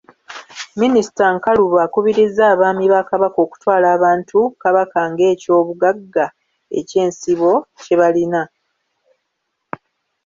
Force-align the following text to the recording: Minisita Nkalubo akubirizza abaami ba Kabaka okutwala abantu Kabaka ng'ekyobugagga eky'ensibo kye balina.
Minisita 0.81 1.25
Nkalubo 1.37 1.77
akubirizza 1.85 2.43
abaami 2.53 2.85
ba 2.93 3.01
Kabaka 3.09 3.37
okutwala 3.45 3.87
abantu 3.97 4.39
Kabaka 4.61 4.99
ng'ekyobugagga 5.11 6.25
eky'ensibo 6.79 7.51
kye 7.81 7.95
balina. 8.01 8.41